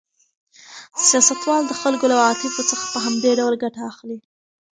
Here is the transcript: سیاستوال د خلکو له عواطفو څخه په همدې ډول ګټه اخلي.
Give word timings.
سیاستوال 1.07 1.63
د 1.67 1.73
خلکو 1.81 2.05
له 2.11 2.15
عواطفو 2.21 2.61
څخه 2.71 2.85
په 2.93 2.99
همدې 3.05 3.31
ډول 3.39 3.53
ګټه 3.63 3.81
اخلي. 3.91 4.17